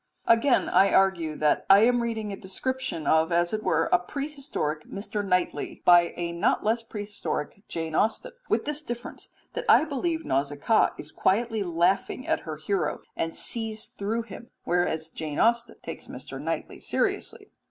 [0.25, 4.87] Again I argue that I am reading a description of as it were a prehistoric
[4.89, 5.23] Mr.
[5.23, 10.95] Knightley by a not less prehistoric Jane Austen with this difference that I believe Nausicaa
[10.97, 16.41] is quietly laughing at her hero and sees through him, whereas Jane Austen takes Mr.
[16.41, 17.51] Knightley seriously.